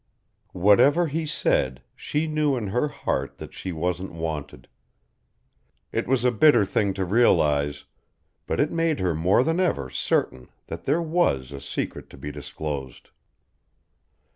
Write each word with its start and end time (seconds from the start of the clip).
Whatever 0.55 1.05
he 1.05 1.27
said 1.27 1.83
she 1.95 2.25
knew 2.25 2.57
in 2.57 2.69
her 2.69 2.87
heart 2.87 3.37
that 3.37 3.53
she 3.53 3.71
wasn't 3.71 4.11
wanted. 4.11 4.67
It 5.91 6.07
was 6.07 6.25
a 6.25 6.31
bitter 6.31 6.65
thing 6.65 6.95
to 6.95 7.05
realise, 7.05 7.83
but 8.47 8.59
it 8.59 8.71
made 8.71 8.99
her 8.99 9.13
more 9.13 9.43
than 9.43 9.59
ever 9.59 9.91
certain 9.91 10.47
that 10.65 10.85
there 10.85 11.03
was 11.03 11.51
a 11.51 11.61
secret 11.61 12.09
to 12.09 12.17
be 12.17 12.31
disclosed. 12.31 13.11